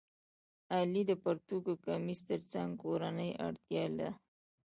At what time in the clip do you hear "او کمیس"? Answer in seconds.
1.71-2.21